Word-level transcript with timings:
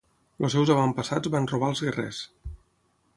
Els 0.47 0.53
seus 0.55 0.71
avantpassats 0.75 1.31
van 1.37 1.47
robar 1.53 1.69
als 1.73 1.83
guerrers. 1.89 2.23